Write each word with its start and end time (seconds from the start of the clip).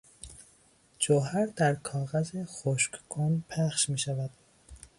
جوهر 0.99 1.45
در 1.45 1.75
کاغذ 1.75 2.43
خشککن 2.45 3.43
پخش 3.49 3.89
میشود. 3.89 4.29